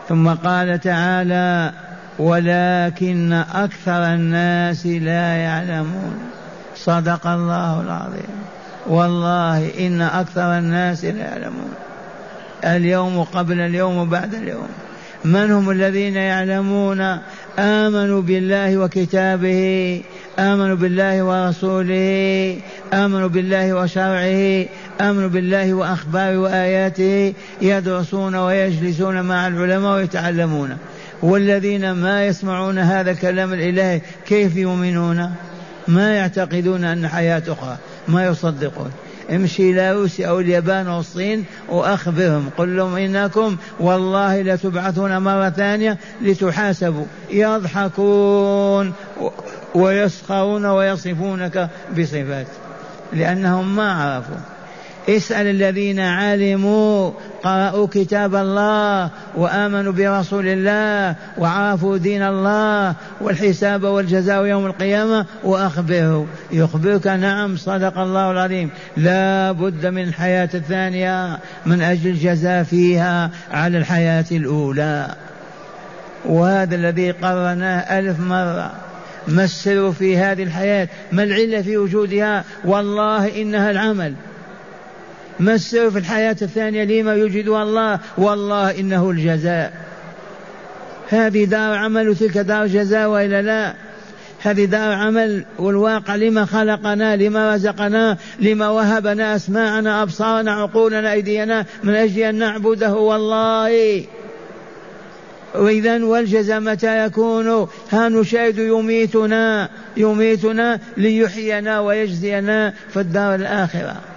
ثم 0.10 0.30
قال 0.30 0.80
تعالى 0.80 1.72
ولكن 2.20 3.34
أكثر 3.54 4.14
الناس 4.14 4.86
لا 4.86 5.36
يعلمون. 5.36 6.14
صدق 6.76 7.28
الله 7.28 7.82
العظيم. 7.82 8.42
والله 8.90 9.88
إن 9.88 10.02
أكثر 10.02 10.58
الناس 10.58 11.06
لا 11.06 11.18
يعلمون. 11.18 11.74
اليوم 12.66 13.24
قبل 13.24 13.60
اليوم 13.60 13.98
وبعد 13.98 14.34
اليوم. 14.34 14.68
من 15.26 15.52
هم 15.52 15.72
الذين 15.72 16.16
يعلمون؟ 16.16 17.18
آمنوا 17.60 18.22
بالله 18.22 18.78
وكتابه. 18.78 20.02
آمنوا 20.40 20.76
بالله 20.76 21.24
ورسوله. 21.24 22.58
آمنوا 22.94 23.28
بالله 23.28 23.74
وشرعه. 23.74 24.66
آمنوا 25.02 25.30
بالله 25.30 25.74
وأخباره 25.74 26.38
وآياته. 26.38 27.34
يدرسون 27.62 28.36
ويجلسون 28.36 29.22
مع 29.22 29.48
العلماء 29.48 29.96
ويتعلمون. 29.96 30.78
والذين 31.24 31.92
ما 31.92 32.26
يسمعون 32.26 32.80
هذا 32.80 33.12
الكلام 33.12 33.54
الإلهي 33.54 34.02
كيف 34.26 34.56
يؤمنون؟ 34.56 35.32
ما 35.88 36.16
يعتقدون 36.16 36.84
أن 36.84 37.08
حياة 37.08 37.44
أخرى 37.48 37.78
ما 38.08 38.26
يصدقون. 38.26 38.92
امشي 39.32 39.72
إلى 39.72 39.92
روسيا 39.92 40.28
أو 40.28 40.40
اليابان 40.40 40.88
أو 40.88 41.00
الصين 41.00 41.46
وأخبرهم. 41.70 42.50
قل 42.58 42.78
لهم 42.78 42.96
إنكم 42.96 43.58
والله 43.80 44.42
لتبعثون 44.42 45.18
مرة 45.18 45.50
ثانية 45.50 45.98
لتحاسبوا. 46.22 47.06
يضحكون 47.30 48.94
ويسخرون 49.76 50.66
ويصفونك 50.66 51.70
بصفات. 51.98 52.48
لأنهم 53.14 53.76
ما 53.76 53.92
عرفوا. 53.92 54.61
اسأل 55.10 55.48
الذين 55.48 56.00
علموا 56.00 57.12
قرأوا 57.44 57.88
كتاب 57.92 58.36
الله 58.36 59.10
وآمنوا 59.36 59.92
برسول 59.92 60.48
الله 60.48 61.16
وعرفوا 61.38 61.98
دين 61.98 62.24
الله 62.24 62.96
والحساب 63.22 63.84
والجزاء 63.84 64.46
يوم 64.46 64.66
القيامة 64.66 65.26
وأخبره. 65.44 66.28
يخبرك 66.52 67.08
نعم 67.08 67.58
صدق 67.58 67.98
الله 67.98 68.32
العظيم. 68.32 68.70
لا 68.98 69.52
بد 69.52 69.86
من 69.86 70.04
الحياة 70.04 70.50
الثانية 70.54 71.40
من 71.66 71.82
أجل 71.82 72.10
الجزاء 72.10 72.64
فيها 72.64 73.30
على 73.52 73.78
الحياة 73.78 74.26
الأولى. 74.32 75.16
وهذا 76.26 76.76
الذي 76.76 77.12
قرناه 77.12 78.00
ألف 78.00 78.20
مرة. 78.20 78.72
ما 79.28 79.44
السر 79.44 79.92
في 79.92 80.18
هذه 80.18 80.44
الحياة؟ 80.44 80.88
ما 81.12 81.24
العلة 81.24 81.62
في 81.62 81.78
وجودها؟ 81.78 82.44
والله 82.66 83.42
إنها 83.42 83.72
العمل. 83.72 84.14
ما 85.40 85.54
السر 85.54 85.92
في 85.92 85.98
الحياة 86.00 86.36
الثانية 86.42 86.84
لما 86.84 87.14
يوجدها 87.14 87.64
الله؟ 87.64 88.00
والله 88.18 88.80
إنه 88.80 89.10
الجزاء. 89.10 89.74
هذه 91.10 91.46
دار 91.46 91.74
عمل 91.74 92.10
وتلك 92.10 92.38
دار 92.38 92.68
جزاء 92.68 93.10
وإلا 93.10 93.42
لا؟ 93.42 93.74
هذه 94.44 94.66
دار 94.66 94.94
عمل 94.94 95.46
والواقع 95.60 96.16
لما 96.16 96.46
خلقنا 96.46 97.16
لما 97.16 97.56
رزقنا 97.56 98.18
لما 98.40 98.70
وهبنا 98.70 99.36
أسماعنا 99.36 100.04
أبصارنا 100.04 100.52
عقولنا 100.54 101.12
أيدينا 101.12 101.66
من 101.84 101.96
أجل 101.96 102.22
أن 102.22 102.36
نعبده. 102.36 102.94
والله! 102.94 104.06
وإذا 105.56 106.04
والجزاء 106.04 106.60
متى 106.60 107.06
يكون؟ 107.06 107.68
ها 107.92 108.10
نشاهد 108.10 108.58
يميتنا 108.58 109.70
يميتنا 109.98 110.80
ليحيينا 110.98 111.80
ويجزينا 111.80 112.74
في 112.94 113.00
الدار 113.00 113.36
الآخرة. 113.36 114.11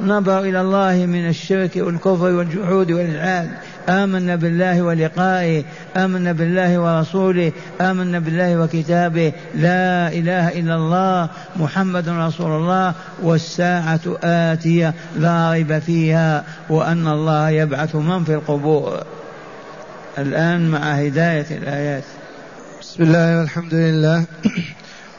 نظر 0.00 0.40
إلى 0.40 0.60
الله 0.60 1.06
من 1.06 1.28
الشرك 1.28 1.70
والكفر 1.76 2.24
والجحود 2.24 2.92
والإلحاد 2.92 3.50
آمنا 3.88 4.36
بالله 4.36 4.82
ولقائه 4.82 5.64
آمنا 5.96 6.32
بالله 6.32 6.78
ورسوله 6.78 7.52
آمنا 7.80 8.18
بالله 8.18 8.60
وكتابه. 8.60 9.32
لا 9.54 10.08
إله 10.08 10.48
إلا 10.48 10.74
الله 10.74 11.28
محمد 11.56 12.08
رسول 12.08 12.50
الله 12.50 12.94
والساعة 13.22 14.00
آتية 14.24 14.94
لا 15.16 15.52
ريب 15.52 15.78
فيها 15.78 16.44
وأن 16.70 17.08
الله 17.08 17.50
يبعث 17.50 17.96
من 17.96 18.24
في 18.24 18.34
القبور. 18.34 19.02
الآن 20.18 20.70
مع 20.70 20.78
هداية 20.78 21.46
الآيات. 21.50 22.04
بسم 22.80 23.02
الله 23.02 23.38
والحمد 23.38 23.74
لله. 23.74 24.24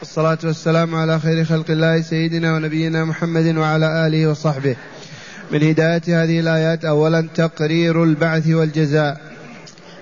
والصلاة 0.00 0.38
والسلام 0.44 0.94
على 0.94 1.20
خير 1.20 1.44
خلق 1.44 1.70
الله 1.70 2.00
سيدنا 2.00 2.54
ونبينا 2.54 3.04
محمد 3.04 3.56
وعلى 3.56 4.06
آله 4.06 4.26
وصحبه. 4.26 4.76
من 5.50 5.62
هداية 5.62 6.22
هذه 6.22 6.40
الآيات 6.40 6.84
أولا 6.84 7.28
تقرير 7.34 8.04
البعث 8.04 8.48
والجزاء. 8.48 9.20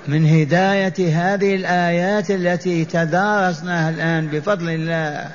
من 0.09 0.27
هداية 0.27 0.95
هذه 0.99 1.55
الآيات 1.55 2.31
التي 2.31 2.85
تدارسناها 2.85 3.91
الآن 3.91 4.27
بفضل 4.27 4.69
الله 4.69 5.31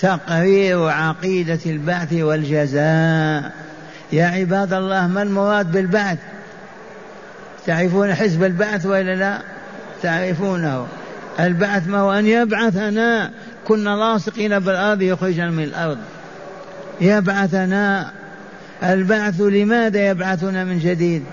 تقرير 0.00 0.88
عقيدة 0.88 1.60
البعث 1.66 2.12
والجزاء. 2.12 3.52
يا 4.12 4.26
عباد 4.26 4.72
الله 4.72 5.06
ما 5.06 5.22
المراد 5.22 5.72
بالبعث؟ 5.72 6.18
تعرفون 7.66 8.14
حزب 8.14 8.44
البعث 8.44 8.86
ولا 8.86 9.14
لا؟ 9.14 9.38
تعرفونه. 10.02 10.86
البعث 11.40 11.88
ما 11.88 11.98
هو 11.98 12.12
أن 12.12 12.26
يبعثنا 12.26 13.30
كنا 13.64 13.90
لاصقين 13.90 14.58
بالأرض 14.58 15.02
يخرجنا 15.02 15.50
من 15.50 15.64
الأرض. 15.64 15.98
يبعثنا. 17.00 18.12
البعث 18.82 19.40
لماذا 19.40 20.10
يبعثنا 20.10 20.64
من 20.64 20.78
جديد؟ 20.78 21.24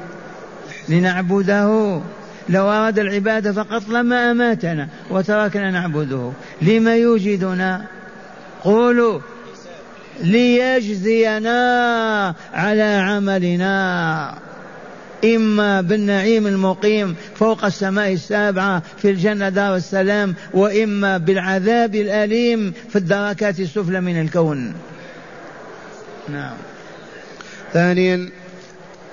لنعبده. 0.89 2.01
لو 2.49 2.69
أراد 2.69 2.99
العبادة 2.99 3.51
فقط 3.51 3.89
لما 3.89 4.31
أماتنا 4.31 4.87
وتركنا 5.09 5.71
نعبده. 5.71 6.31
لما 6.61 6.95
يوجدنا؟ 6.95 7.81
قولوا. 8.63 9.19
ليجزينا 10.23 11.55
على 12.53 12.83
عملنا. 12.83 14.33
إما 15.25 15.81
بالنعيم 15.81 16.47
المقيم 16.47 17.15
فوق 17.35 17.65
السماء 17.65 18.13
السابعة 18.13 18.83
في 18.97 19.09
الجنة 19.11 19.49
دار 19.49 19.75
السلام 19.75 20.35
وإما 20.53 21.17
بالعذاب 21.17 21.95
الأليم 21.95 22.73
في 22.89 22.95
الدركات 22.95 23.59
السفلى 23.59 24.01
من 24.01 24.21
الكون. 24.21 24.73
نعم. 26.29 26.57
ثانيا 27.73 28.29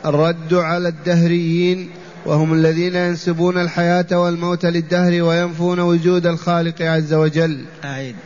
الرد 0.06 0.54
على 0.54 0.88
الدهريين 0.88 1.90
وهم 2.26 2.54
الذين 2.54 2.94
ينسبون 2.94 3.60
الحياة 3.60 4.06
والموت 4.12 4.66
للدهر 4.66 5.22
وينفون 5.22 5.78
وجود 5.80 6.26
الخالق 6.26 6.82
عز 6.82 7.14
وجل. 7.14 7.64
أعيد. 7.84 8.16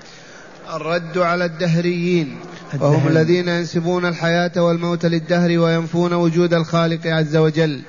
الرد 0.75 1.19
على 1.19 1.45
الدهريين. 1.45 2.37
وهم 2.81 3.09
الذين 3.09 3.49
ينسبون 3.49 4.07
الحياة 4.07 4.53
والموت 4.57 5.07
للدهر 5.07 5.59
وينفون 5.59 6.13
وجود 6.13 6.55
الخالق 6.55 7.07
عز 7.07 7.37
وجل. 7.37 7.81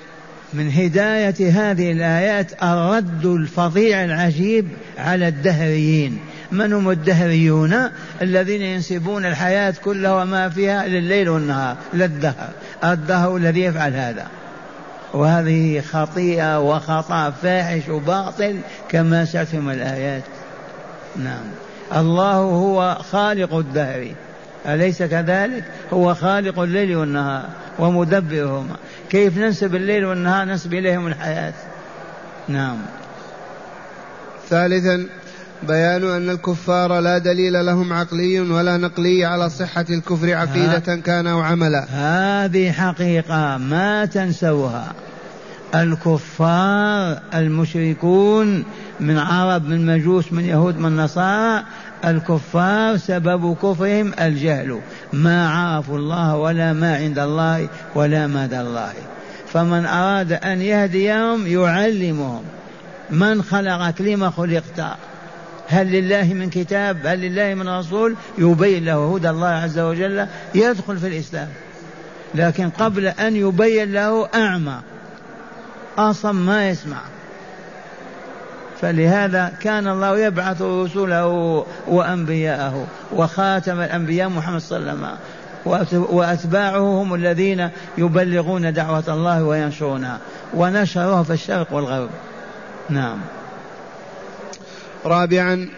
من 0.53 0.71
هداية 0.71 1.51
هذه 1.51 1.91
الآيات 1.91 2.63
الرد 2.63 3.25
الفظيع 3.25 4.03
العجيب 4.03 4.67
على 4.97 5.27
الدهريين. 5.27 6.19
من 6.51 6.73
هم 6.73 6.89
الدهريون؟ 6.89 7.89
الذين 8.21 8.61
ينسبون 8.61 9.25
الحياة 9.25 9.73
كلها 9.83 10.21
وما 10.21 10.49
فيها 10.49 10.87
لليل 10.87 11.29
والنهار 11.29 11.77
للدهر. 11.93 12.49
الدهر 12.83 13.37
الذي 13.37 13.61
يفعل 13.61 13.93
هذا. 13.93 14.27
وهذه 15.13 15.81
خطيئة 15.81 16.59
وخطأ 16.59 17.29
فاحش 17.29 17.89
وباطل 17.89 18.55
كما 18.89 19.25
سأتم 19.25 19.69
الآيات. 19.69 20.23
نعم. 21.15 21.45
الله 21.95 22.35
هو 22.35 22.97
خالق 23.11 23.53
الدهر. 23.53 24.07
أليس 24.65 25.03
كذلك؟ 25.03 25.63
هو 25.93 26.13
خالق 26.13 26.59
الليل 26.59 26.95
والنهار 26.95 27.49
ومدبرهما. 27.79 28.75
كيف 29.09 29.37
ننسب 29.37 29.75
الليل 29.75 30.05
والنهار 30.05 30.45
ننسب 30.45 30.73
إليهم 30.73 31.07
الحياة؟ 31.07 31.53
نعم. 32.47 32.77
ثالثا 34.49 35.05
بيان 35.63 36.09
أن 36.09 36.29
الكفار 36.29 36.99
لا 36.99 37.17
دليل 37.17 37.65
لهم 37.65 37.93
عقلي 37.93 38.39
ولا 38.39 38.77
نقلي 38.77 39.25
على 39.25 39.49
صحة 39.49 39.85
الكفر 39.89 40.33
عقيدة 40.33 40.95
كان 40.95 41.27
أو 41.27 41.39
عملا. 41.39 41.85
هذه 41.89 42.71
حقيقة 42.71 43.57
ما 43.57 44.05
تنسوها. 44.05 44.93
الكفار 45.75 47.19
المشركون 47.33 48.63
من 48.99 49.17
عرب 49.17 49.65
من 49.69 49.85
مجوس 49.85 50.33
من 50.33 50.45
يهود 50.45 50.77
من 50.77 50.97
نصارى 50.97 51.63
الكفار 52.05 52.97
سبب 52.97 53.55
كفرهم 53.55 54.13
الجهل. 54.21 54.79
ما 55.13 55.49
عرفوا 55.49 55.97
الله 55.97 56.35
ولا 56.37 56.73
ما 56.73 56.95
عند 56.95 57.19
الله 57.19 57.67
ولا 57.95 58.27
مدى 58.27 58.61
الله. 58.61 58.93
فمن 59.47 59.85
أراد 59.85 60.31
أن 60.31 60.61
يهديهم 60.61 61.47
يعلمهم. 61.47 62.43
من 63.09 63.41
خلقك 63.41 64.01
لما 64.01 64.29
خلقت. 64.29 64.97
هل 65.67 65.91
لله 65.91 66.33
من 66.33 66.49
كتاب؟ 66.49 66.97
هل 67.05 67.21
لله 67.21 67.53
من 67.53 67.69
رسول؟ 67.69 68.15
يبين 68.37 68.85
له 68.85 69.15
هدى 69.15 69.29
الله 69.29 69.47
عز 69.47 69.79
وجل 69.79 70.25
يدخل 70.55 70.97
في 70.97 71.07
الإسلام. 71.07 71.47
لكن 72.35 72.69
قبل 72.69 73.05
أن 73.05 73.35
يبين 73.35 73.93
له 73.93 74.29
أعمى. 74.35 74.79
أصم 75.99 76.35
ما 76.35 76.69
يسمع. 76.69 77.01
فلهذا 78.81 79.53
كان 79.61 79.87
الله 79.87 80.19
يبعث 80.19 80.61
رسله 80.61 81.27
وأنبياءه 81.87 82.87
وخاتم 83.13 83.81
الأنبياء 83.81 84.29
محمد 84.29 84.61
صلى 84.61 84.77
الله 84.77 84.91
عليه 84.91 85.19
وسلم. 85.65 86.05
وأتباعه 86.09 87.01
هم 87.03 87.13
الذين 87.13 87.69
يبلغون 87.97 88.73
دعوة 88.73 89.03
الله 89.07 89.43
وينشرونها. 89.43 90.19
ونشروها 90.53 91.23
في 91.23 91.33
الشرق 91.33 91.73
والغرب. 91.73 92.09
نعم. 92.89 93.19
رابعا 95.05 95.69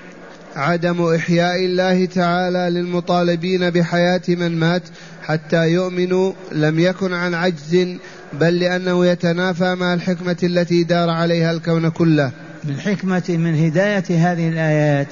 عدم 0.56 1.16
إحياء 1.16 1.56
الله 1.66 2.06
تعالى 2.06 2.80
للمطالبين 2.80 3.70
بحياة 3.70 4.22
من 4.28 4.60
مات 4.60 4.84
حتى 5.24 5.70
يؤمنوا 5.70 6.34
لم 6.52 6.80
يكن 6.80 7.14
عن 7.14 7.34
عجز 7.34 7.98
بل 8.34 8.60
لأنه 8.60 9.06
يتنافى 9.06 9.76
مع 9.76 9.94
الحكمة 9.94 10.38
التي 10.44 10.84
دار 10.84 11.10
عليها 11.10 11.52
الكون 11.52 11.90
كله. 11.90 12.32
من 12.64 12.80
حكمة 12.80 13.24
من 13.30 13.66
هداية 13.66 14.32
هذه 14.32 14.50
الآيات. 14.50 15.08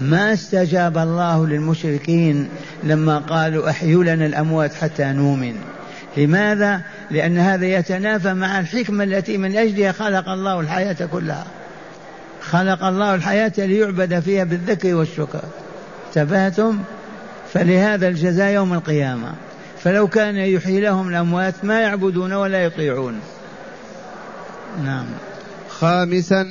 ما 0.00 0.32
استجاب 0.32 0.98
الله 0.98 1.46
للمشركين 1.46 2.48
لما 2.84 3.18
قالوا 3.18 3.70
أحيوا 3.70 4.04
لنا 4.04 4.26
الأموات 4.26 4.74
حتى 4.74 5.04
نؤمن. 5.04 5.54
لماذا؟ 6.16 6.80
لأن 7.10 7.38
هذا 7.38 7.66
يتنافى 7.66 8.34
مع 8.34 8.60
الحكمة 8.60 9.04
التي 9.04 9.38
من 9.38 9.56
أجلها 9.56 9.92
خلق 9.92 10.28
الله 10.28 10.60
الحياة 10.60 11.06
كلها. 11.12 11.46
خلق 12.40 12.84
الله 12.84 13.14
الحياة 13.14 13.52
ليعبد 13.58 14.20
فيها 14.20 14.44
بالذكر 14.44 14.94
والشكر. 14.94 15.42
انتبهتم؟ 16.08 16.78
فلهذا 17.52 18.08
الجزاء 18.08 18.52
يوم 18.52 18.74
القيامة. 18.74 19.32
فلو 19.84 20.08
كان 20.08 20.36
يحيي 20.36 20.80
لهم 20.80 21.08
الأموات 21.08 21.54
ما 21.62 21.80
يعبدون 21.80 22.32
ولا 22.32 22.64
يطيعون. 22.64 23.20
نعم. 24.84 25.06
خامسا 25.68 26.46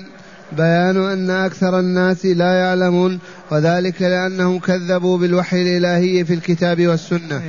بيان 0.51 0.97
أن 1.11 1.29
أكثر 1.29 1.79
الناس 1.79 2.25
لا 2.25 2.53
يعلمون 2.53 3.19
وذلك 3.51 4.01
لأنهم 4.01 4.59
كذبوا 4.59 5.17
بالوحي 5.17 5.61
الإلهي 5.61 6.25
في 6.25 6.33
الكتاب 6.33 6.87
والسنة. 6.87 7.41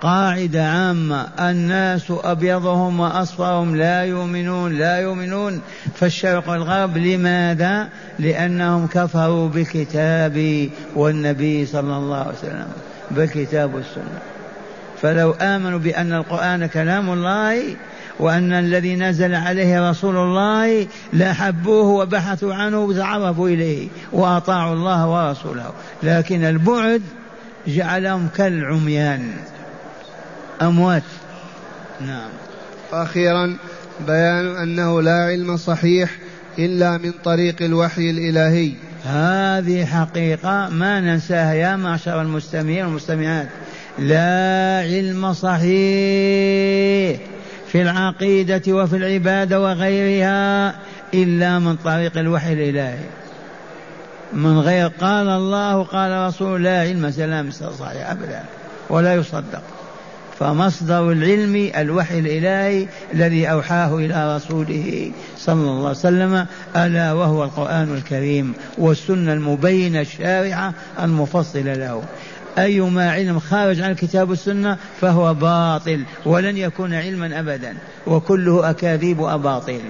قاعدة 0.00 0.64
عامة 0.64 1.28
الناس 1.40 2.02
أبيضهم 2.10 3.00
وأصفرهم 3.00 3.76
لا 3.76 4.04
يؤمنون 4.04 4.78
لا 4.78 4.98
يؤمنون. 4.98 5.60
فالشرق 5.94 6.48
والغرب 6.48 6.96
لماذا؟ 6.96 7.88
لأنهم 8.18 8.86
كفروا 8.86 9.48
بالكتاب 9.48 10.68
والنبي 10.96 11.66
صلى 11.66 11.96
الله 11.96 12.16
عليه 12.16 12.38
وسلم 12.38 12.68
بالكتاب 13.10 13.74
والسنة. 13.74 14.33
فلو 15.04 15.30
آمنوا 15.30 15.78
بأن 15.78 16.12
القرآن 16.12 16.66
كلام 16.66 17.10
الله 17.12 17.62
وأن 18.18 18.52
الذي 18.52 18.96
نزل 18.96 19.34
عليه 19.34 19.90
رسول 19.90 20.16
الله 20.16 20.86
لحبوه 21.12 21.84
وبحثوا 21.84 22.54
عنه 22.54 22.78
وتعرفوا 22.78 23.48
إليه 23.48 23.88
وأطاعوا 24.12 24.74
الله 24.74 25.08
ورسوله. 25.08 25.72
لكن 26.02 26.44
البعد 26.44 27.02
جعلهم 27.66 28.28
كالعميان. 28.36 29.32
أموات. 30.62 31.02
نعم. 32.00 32.30
أخيرا 32.92 33.56
بيان 34.06 34.56
أنه 34.56 35.02
لا 35.02 35.24
علم 35.24 35.56
صحيح 35.56 36.10
إلا 36.58 36.98
من 36.98 37.12
طريق 37.24 37.62
الوحي 37.62 38.10
الإلهي. 38.10 38.72
هذه 39.04 39.84
حقيقة 39.84 40.68
ما 40.68 41.00
ننساها 41.00 41.54
يا 41.54 41.76
معشر 41.76 42.22
المستمعين 42.22 42.84
والمستمعات. 42.84 43.48
لا 43.98 44.80
علم 44.82 45.32
صحيح 45.32 47.20
في 47.66 47.82
العقيدة 47.82 48.62
وفي 48.68 48.96
العبادة 48.96 49.60
وغيرها 49.60 50.74
إلا 51.14 51.58
من 51.58 51.76
طريق 51.76 52.18
الوحي 52.18 52.52
الإلهي. 52.52 53.04
من 54.32 54.58
غير 54.58 54.86
قال 54.86 55.28
الله 55.28 55.82
قال 55.82 56.28
رسول 56.28 56.64
لا 56.64 56.80
علم 56.80 57.10
سلام 57.10 57.50
صحيح 57.50 58.10
أبدا 58.10 58.42
ولا 58.90 59.14
يصدق. 59.14 59.62
فمصدر 60.38 61.12
العلم 61.12 61.70
الوحي 61.76 62.18
الإلهي 62.18 62.86
الذي 63.14 63.46
أوحاه 63.46 63.96
إلى 63.96 64.36
رسوله 64.36 65.12
صلى 65.38 65.54
الله 65.54 65.88
عليه 65.88 65.98
وسلم 65.98 66.46
ألا 66.76 67.12
وهو 67.12 67.44
القرآن 67.44 67.94
الكريم 67.94 68.54
والسنة 68.78 69.32
المبينة 69.32 70.00
الشارعة 70.00 70.74
المفصلة 71.02 71.74
له. 71.74 72.02
أيما 72.58 73.10
علم 73.10 73.38
خارج 73.38 73.80
عن 73.80 73.90
الكتاب 73.90 74.30
والسنة 74.30 74.76
فهو 75.00 75.34
باطل 75.34 76.04
ولن 76.26 76.56
يكون 76.56 76.94
علما 76.94 77.40
أبدا 77.40 77.76
وكله 78.06 78.70
أكاذيب 78.70 79.18
وأباطيل. 79.18 79.82